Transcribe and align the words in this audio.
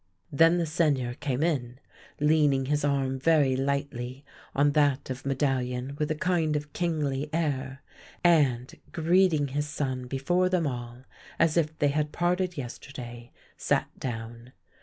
Then 0.31 0.57
the 0.57 0.65
Seigneur 0.65 1.13
came 1.13 1.43
in, 1.43 1.79
leaning 2.19 2.65
his 2.65 2.83
arm 2.83 3.19
very 3.19 3.55
lightly 3.55 4.25
on 4.55 4.71
that 4.71 5.11
of 5.11 5.27
Medallion 5.27 5.95
with 5.99 6.09
a 6.09 6.15
kind 6.15 6.55
of 6.55 6.73
kingly 6.73 7.29
air; 7.31 7.83
and, 8.23 8.73
greeting 8.91 9.49
his 9.49 9.69
son 9.69 10.07
before 10.07 10.49
them 10.49 10.65
all, 10.65 11.03
as 11.37 11.55
if 11.55 11.77
they 11.77 11.89
had 11.89 12.11
parted 12.11 12.57
yesterday, 12.57 13.31
sat 13.57 13.91
down. 13.99 14.53